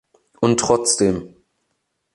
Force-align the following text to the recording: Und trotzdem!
Und 0.39 0.59
trotzdem! 0.59 1.35